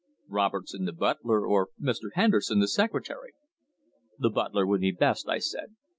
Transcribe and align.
"Robertson, 0.29 0.85
the 0.85 0.93
butler, 0.93 1.45
or 1.47 1.67
Mr. 1.79 2.09
Henderson, 2.15 2.57
the 2.57 2.67
secretary." 2.67 3.33
"The 4.17 4.31
butler 4.31 4.65
would 4.65 4.81
be 4.81 4.89
best," 4.91 5.29
I 5.29 5.37
said. 5.37 5.75